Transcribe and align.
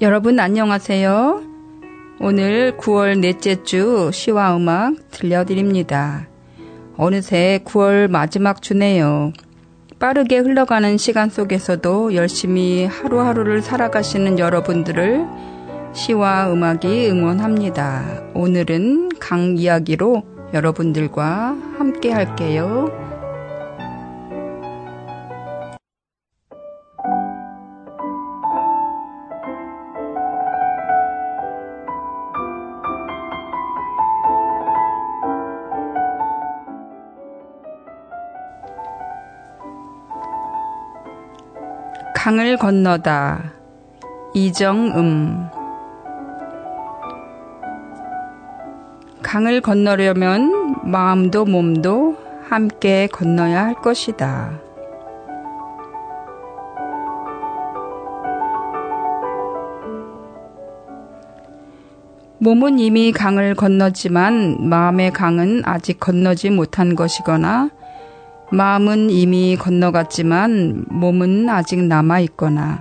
여러분 0.00 0.38
안녕하세요. 0.38 1.42
오늘 2.20 2.76
9월 2.76 3.18
넷째 3.18 3.64
주 3.64 4.12
시와 4.12 4.56
음악 4.56 4.94
들려드립니다. 5.10 6.28
어느새 6.96 7.62
9월 7.64 8.08
마지막 8.08 8.62
주네요. 8.62 9.32
빠르게 9.98 10.38
흘러가는 10.38 10.96
시간 10.98 11.30
속에서도 11.30 12.14
열심히 12.14 12.84
하루하루를 12.84 13.60
살아가시는 13.60 14.38
여러분들을 14.38 15.26
시와 15.94 16.52
음악이 16.52 17.10
응원합니다. 17.10 18.22
오늘은 18.34 19.08
강 19.18 19.56
이야기로 19.58 20.22
여러분들과 20.54 21.56
함께 21.76 22.12
할게요. 22.12 23.07
강을 42.20 42.56
건너다 42.56 43.52
이정음 44.34 45.46
강을 49.22 49.60
건너려면 49.60 50.74
마음도 50.82 51.44
몸도 51.44 52.16
함께 52.48 53.06
건너야 53.06 53.66
할 53.66 53.74
것이다. 53.76 54.50
몸은 62.38 62.80
이미 62.80 63.12
강을 63.12 63.54
건넜지만 63.54 64.68
마음의 64.68 65.12
강은 65.12 65.62
아직 65.64 66.00
건너지 66.00 66.50
못한 66.50 66.96
것이거나 66.96 67.70
마음은 68.50 69.10
이미 69.10 69.56
건너갔지만 69.56 70.86
몸은 70.88 71.48
아직 71.50 71.82
남아 71.82 72.20
있거나 72.20 72.80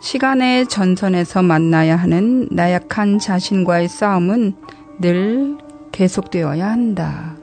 시간의 0.00 0.68
전선에서 0.68 1.42
만나야 1.42 1.96
하는 1.96 2.48
나약한 2.50 3.18
자신과의 3.18 3.88
싸움은 3.88 4.54
늘 5.00 5.58
계속되어야 5.92 6.66
한다. 6.66 7.36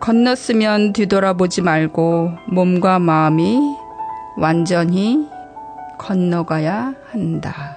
건넜으면 0.00 0.92
뒤돌아보지 0.92 1.62
말고 1.62 2.30
몸과 2.48 2.98
마음이 2.98 3.58
완전히 4.36 5.35
건너가야 5.98 6.94
한다. 7.10 7.76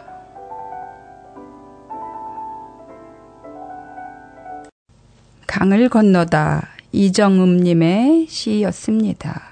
강을 5.48 5.90
건너다 5.90 6.68
이정음님의 6.92 8.28
시였습니다. 8.28 9.49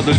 연어들 0.00 0.14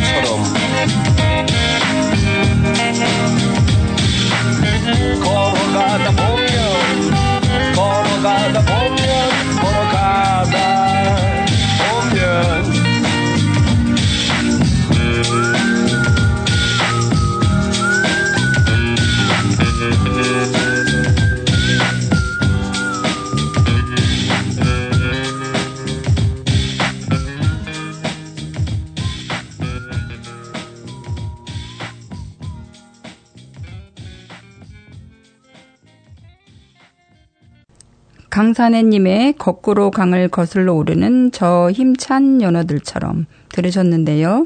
강산해님의 38.52 39.36
거꾸로 39.38 39.92
강을 39.92 40.28
거슬러 40.28 40.74
오르는 40.74 41.32
저 41.32 41.72
힘찬 41.72 42.42
연어들처럼 42.42 43.26
들으셨는데요. 43.50 44.46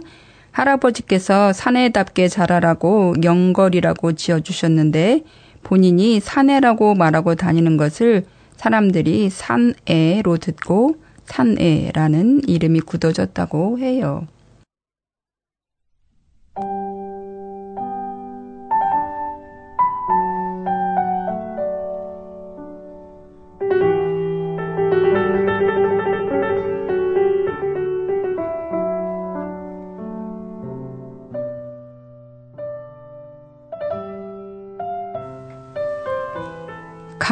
할아버지께서 0.51 1.53
사내답게 1.53 2.27
자라라고 2.27 3.15
영걸이라고 3.23 4.13
지어주셨는데 4.13 5.23
본인이 5.63 6.19
사내라고 6.19 6.93
말하고 6.93 7.33
다니는 7.33 7.77
것을 7.77 8.25
사람들이 8.57 9.31
산애로 9.31 10.37
듣고 10.39 10.97
산애라는 11.25 12.47
이름이 12.47 12.81
굳어졌다고 12.81 13.79
해요. 13.79 14.27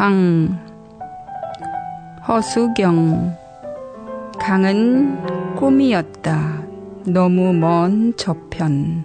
강 0.04 0.58
허수경 2.28 3.34
강은 4.38 5.56
꿈이었다. 5.56 6.60
너무 7.06 7.54
먼 7.54 8.14
저편 8.14 9.02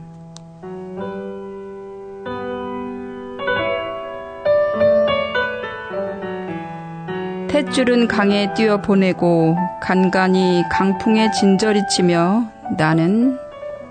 탯줄은 7.47 8.09
강에 8.09 8.53
뛰어 8.53 8.81
보내고 8.81 9.55
간간히 9.81 10.65
강풍에 10.69 11.31
진저리 11.31 11.87
치며 11.87 12.51
나는 12.77 13.39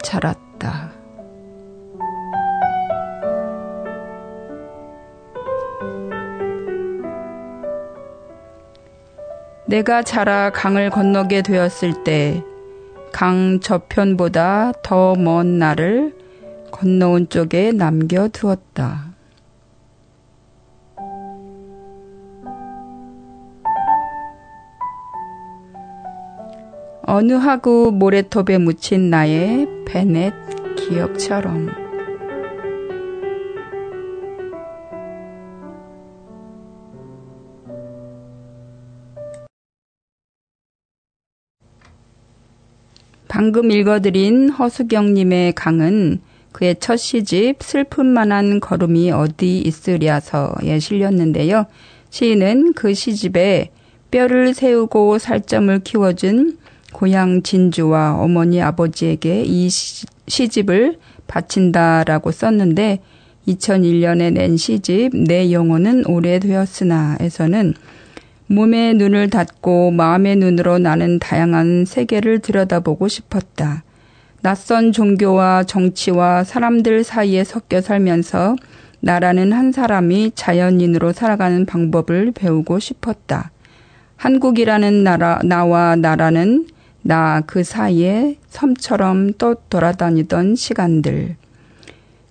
자랐다. 0.03 0.88
내가 9.69 10.03
자라 10.03 10.51
강을 10.51 10.91
건너게 10.91 11.43
되었을 11.43 12.03
때 12.03 12.43
강 13.13 13.59
저편보다 13.61 14.73
더 14.83 15.15
먼 15.15 15.59
나를 15.59 16.15
건너온 16.71 17.29
쪽에 17.29 17.73
남겨두었다. 17.73 19.09
어느 27.03 27.33
하구 27.33 27.91
모래톱에 27.95 28.59
묻힌 28.59 29.09
나의 29.09 29.67
베넷 29.87 30.35
기억처럼. 30.77 31.88
방금 43.29 43.71
읽어드린 43.71 44.49
허수경님의 44.49 45.53
강은 45.53 46.21
그의 46.53 46.77
첫 46.81 46.97
시집 46.97 47.63
슬픔만한 47.63 48.59
걸음이 48.61 49.13
어디 49.13 49.61
있으랴서에 49.61 50.79
실렸는데요. 50.81 51.67
시인은 52.11 52.73
그 52.73 52.95
시집에 52.95 53.71
뼈를 54.11 54.55
세우고 54.55 55.19
살점을 55.19 55.79
키워준 55.81 56.59
고향 56.93 57.43
진주와 57.43 58.17
어머니 58.19 58.63
아버지에게 58.63 59.45
이 59.45 59.69
시집을 59.69 60.99
바친다라고 61.27 62.33
썼는데 62.33 63.01
2001년에 63.47 64.33
낸 64.33 64.57
시집 64.57 65.15
내 65.15 65.53
영혼은 65.53 66.07
오래되었으나에서는 66.07 67.75
몸의 68.51 68.95
눈을 68.95 69.29
닫고 69.29 69.91
마음의 69.91 70.37
눈으로 70.37 70.79
나는 70.79 71.19
다양한 71.19 71.85
세계를 71.85 72.39
들여다보고 72.39 73.07
싶었다. 73.07 73.85
낯선 74.41 74.93
종교와 74.93 75.65
정치와 75.65 76.45
사람들 76.45 77.05
사이에 77.05 77.45
섞여 77.45 77.83
살면서 77.83 78.57
나라는 79.01 79.53
한 79.53 79.71
사람이 79.71 80.33
자연인으로 80.35 81.13
살아가는 81.13 81.67
방법을 81.67 82.33
배우고 82.35 82.79
싶었다. 82.79 83.51
한국이라는 84.17 85.05
나라, 85.05 85.41
나와 85.45 85.95
나라는 85.95 86.67
나 87.03 87.43
그 87.47 87.63
사이에 87.65 88.37
섬처럼 88.49 89.35
또 89.39 89.57
돌아다니던 89.69 90.57
시간들. 90.57 91.37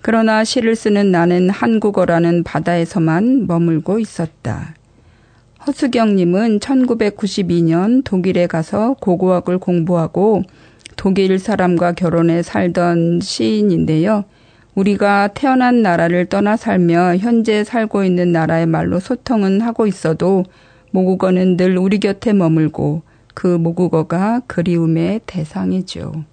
그러나 0.01 0.43
시를 0.43 0.75
쓰는 0.75 1.11
나는 1.11 1.49
한국어라는 1.49 2.43
바다에서만 2.43 3.45
머물고 3.47 3.99
있었다. 3.99 4.73
허수경님은 5.67 6.59
1992년 6.61 8.01
독일에 8.05 8.47
가서 8.47 8.95
고고학을 9.01 9.57
공부하고 9.57 10.43
독일 10.95 11.37
사람과 11.39 11.91
결혼해 11.91 12.41
살던 12.41 13.19
시인인데요. 13.21 14.23
우리가 14.75 15.27
태어난 15.33 15.81
나라를 15.81 16.27
떠나 16.27 16.55
살며 16.55 17.17
현재 17.17 17.65
살고 17.65 18.05
있는 18.05 18.31
나라의 18.31 18.65
말로 18.65 19.01
소통은 19.01 19.59
하고 19.59 19.87
있어도 19.87 20.45
모국어는 20.91 21.57
늘 21.57 21.77
우리 21.77 21.99
곁에 21.99 22.31
머물고 22.31 23.01
그 23.33 23.47
모국어가 23.47 24.41
그리움의 24.47 25.21
대상이죠. 25.25 26.23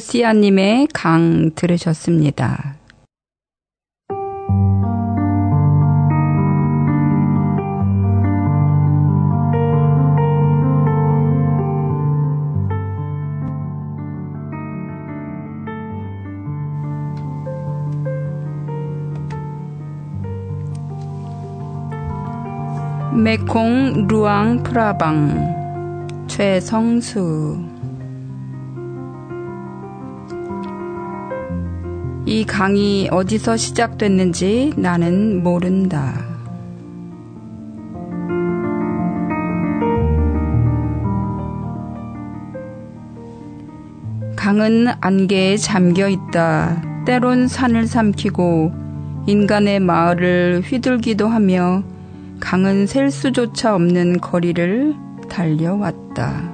루시아님의 0.00 0.88
강 0.94 1.50
들으셨습니다. 1.54 2.76
메콩 23.12 24.06
루앙 24.08 24.62
프라방 24.62 26.24
최성수 26.26 27.69
이 32.30 32.44
강이 32.44 33.08
어디서 33.10 33.56
시작됐는지 33.56 34.72
나는 34.76 35.42
모른다. 35.42 36.14
강은 44.36 44.86
안개에 45.00 45.56
잠겨 45.56 46.08
있다. 46.08 47.02
때론 47.04 47.48
산을 47.48 47.88
삼키고 47.88 48.74
인간의 49.26 49.80
마을을 49.80 50.62
휘둘기도 50.64 51.26
하며 51.26 51.82
강은 52.38 52.86
셀 52.86 53.10
수조차 53.10 53.74
없는 53.74 54.20
거리를 54.20 54.94
달려왔다. 55.28 56.49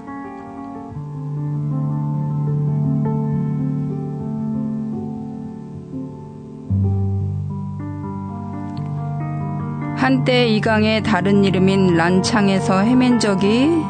한때 10.07 10.47
이 10.47 10.61
강의 10.61 11.03
다른 11.03 11.42
이름인 11.42 11.97
란창에서 11.97 12.79
헤맨 12.83 13.19
적이 13.19 13.83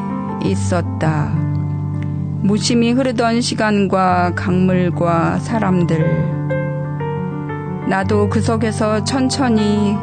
있었다. 0.43 1.31
무심히 2.41 2.91
흐르던 2.93 3.41
시간과 3.41 4.33
강물과 4.33 5.37
사람들. 5.37 5.99
나도 7.87 8.29
그 8.29 8.41
속에서 8.41 9.03
천천히 9.03 9.95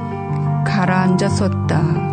가라앉았었다. 0.64 2.03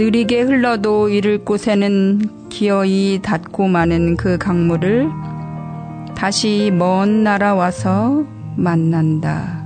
느리게 0.00 0.40
흘러도 0.40 1.10
이를 1.10 1.44
곳에는 1.44 2.48
기어이 2.48 3.20
닿고 3.20 3.68
마는 3.68 4.16
그 4.16 4.38
강물을 4.38 5.10
다시 6.16 6.72
먼 6.72 7.22
나라 7.22 7.54
와서 7.54 8.24
만난다. 8.56 9.60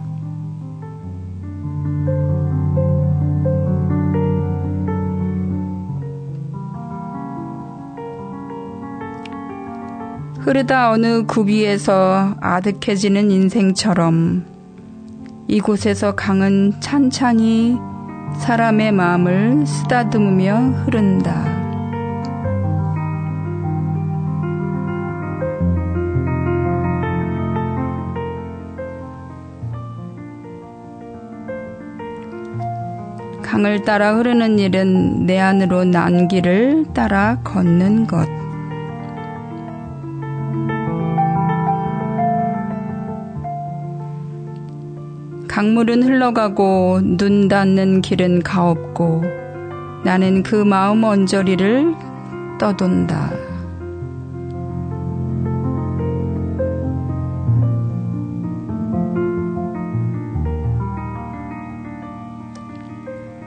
흐르다 10.41 10.91
어느 10.91 11.25
구비에서 11.27 12.35
아득해지는 12.41 13.31
인생처럼 13.31 14.45
이곳에서 15.47 16.17
강은 16.17 16.81
찬찬히 16.81 17.94
사람의 18.37 18.93
마음을 18.93 19.67
쓰다듬으며 19.67 20.57
흐른다. 20.85 21.65
강을 33.43 33.83
따라 33.83 34.17
흐르는 34.17 34.59
일은 34.59 35.27
내 35.27 35.39
안으로 35.39 35.85
난 35.85 36.29
길을 36.29 36.87
따라 36.93 37.39
걷는 37.45 38.07
것. 38.07 38.44
강물은 45.55 46.03
흘러가고 46.03 46.99
눈 47.17 47.47
닿는 47.47 48.03
길은 48.03 48.43
가없고 48.43 49.23
나는 50.05 50.43
그 50.43 50.57
마음 50.57 51.05
언저리를 51.05 51.95
떠돈다. 52.59 53.31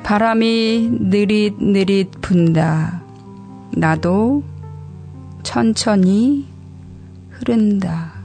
바람이 0.03 0.89
느릿느릿 1.01 2.21
분다. 2.21 3.01
나도 3.75 4.43
천천히 5.43 6.45
흐른다. 7.31 8.16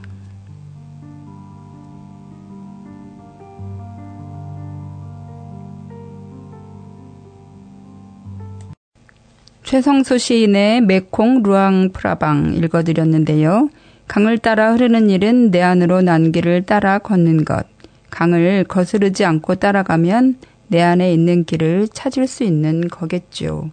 최성수 9.72 10.18
시인의 10.18 10.82
메콩 10.82 11.42
루앙 11.42 11.92
프라방 11.94 12.52
읽어드렸는데요. 12.56 13.70
강을 14.06 14.36
따라 14.36 14.74
흐르는 14.74 15.08
일은 15.08 15.50
내 15.50 15.62
안으로 15.62 16.02
난 16.02 16.30
길을 16.30 16.64
따라 16.64 16.98
걷는 16.98 17.46
것. 17.46 17.64
강을 18.10 18.64
거스르지 18.64 19.24
않고 19.24 19.54
따라가면 19.54 20.36
내 20.68 20.82
안에 20.82 21.14
있는 21.14 21.44
길을 21.44 21.88
찾을 21.88 22.26
수 22.26 22.44
있는 22.44 22.86
거겠죠. 22.86 23.70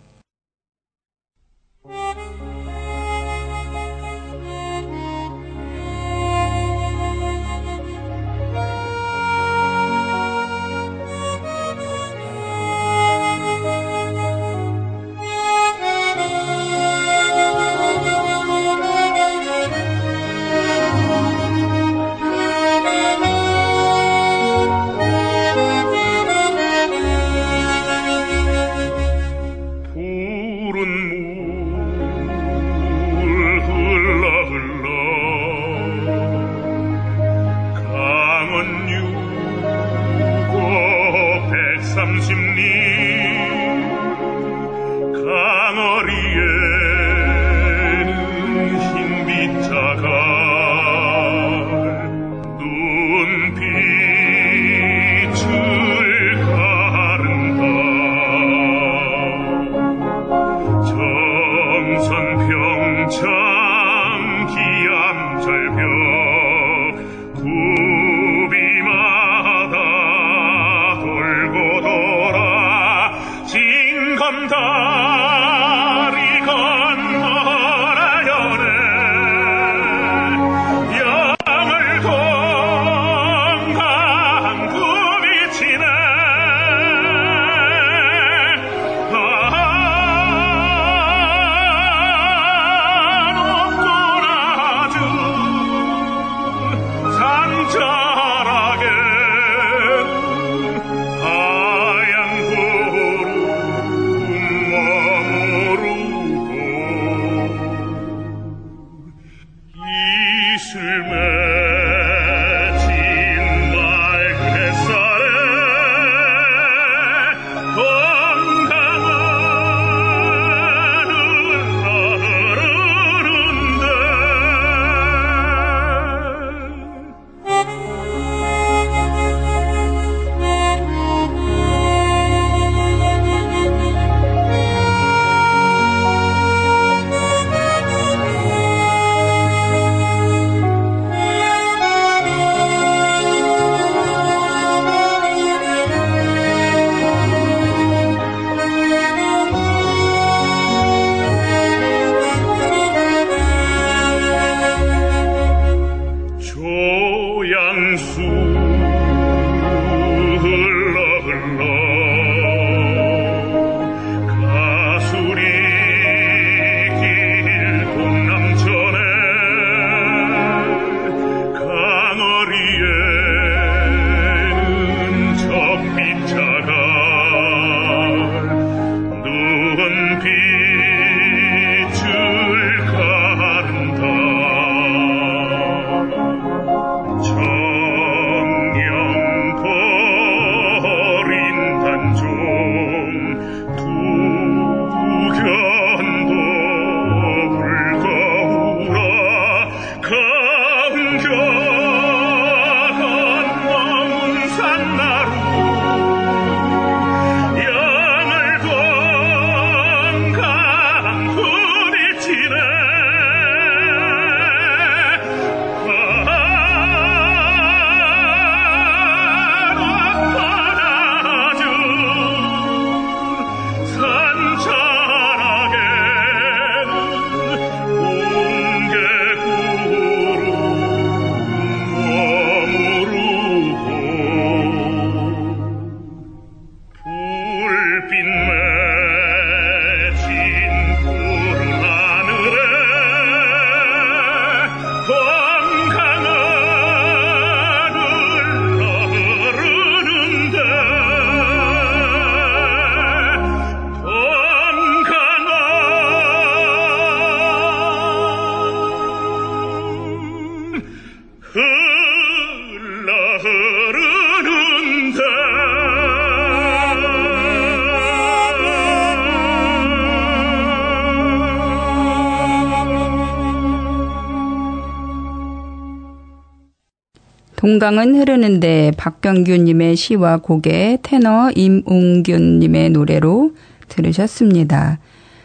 동강은 277.60 278.16
흐르는데 278.16 278.94
박병규님의 278.96 279.98
시와 279.98 280.38
곡의 280.38 281.00
테너 281.04 281.52
임웅균님의 281.54 282.92
노래로 282.92 283.52
들으셨습니다. 283.90 285.00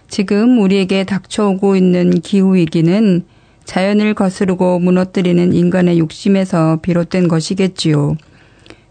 지금 0.07 0.61
우리에게 0.61 1.03
닥쳐오고 1.03 1.74
있는 1.74 2.20
기후위기는 2.20 3.24
자연을 3.64 4.14
거스르고 4.14 4.79
무너뜨리는 4.79 5.53
인간의 5.53 5.98
욕심에서 5.98 6.79
비롯된 6.83 7.27
것이겠지요. 7.27 8.14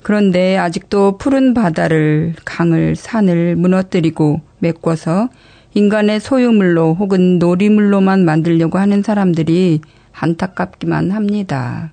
그런데 0.01 0.57
아직도 0.57 1.17
푸른 1.17 1.53
바다를, 1.53 2.33
강을, 2.43 2.97
산을 2.97 3.55
무너뜨리고 3.55 4.41
메꿔서 4.59 5.29
인간의 5.75 6.19
소유물로 6.19 6.95
혹은 6.95 7.39
놀이물로만 7.39 8.25
만들려고 8.25 8.79
하는 8.79 9.01
사람들이 9.01 9.79
안타깝기만 10.11 11.11
합니다. 11.11 11.92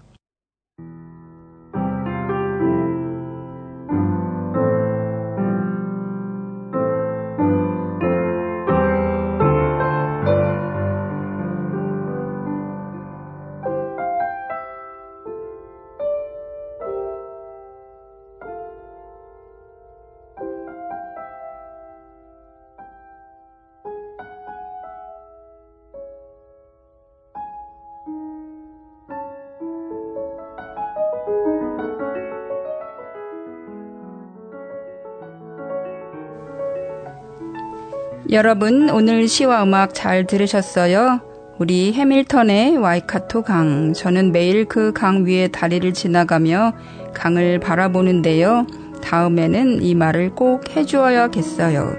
여러분, 38.33 38.89
오늘 38.91 39.27
시와 39.27 39.65
음악 39.65 39.93
잘 39.93 40.25
들으셨어요? 40.25 41.21
우리 41.59 41.93
해밀턴의 41.93 42.77
와이카토 42.77 43.43
강. 43.43 43.93
저는 43.93 44.31
매일 44.31 44.67
그 44.67 44.93
강 44.93 45.27
위에 45.27 45.49
다리를 45.49 45.93
지나가며 45.93 46.73
강을 47.13 47.59
바라보는데요. 47.59 48.69
다음에는 49.03 49.83
이 49.83 49.97
말을 49.97 50.37
꼭 50.37 50.77
해주어야겠어요. 50.77 51.97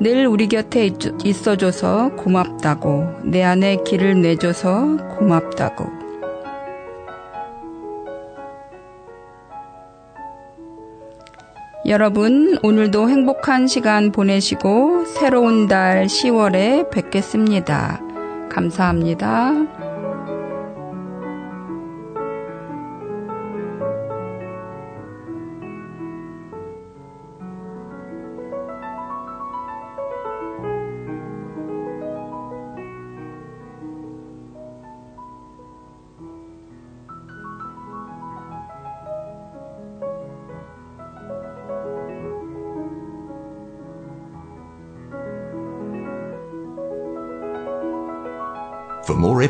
늘 0.00 0.26
우리 0.26 0.48
곁에 0.48 0.90
있어줘서 1.24 2.16
고맙다고. 2.16 3.04
내 3.22 3.44
안에 3.44 3.78
길을 3.86 4.20
내줘서 4.20 4.96
고맙다고. 5.16 6.05
여러분, 11.88 12.58
오늘도 12.64 13.08
행복한 13.08 13.68
시간 13.68 14.10
보내시고 14.10 15.04
새로운 15.04 15.68
달 15.68 16.06
10월에 16.06 16.90
뵙겠습니다. 16.90 18.00
감사합니다. 18.50 19.75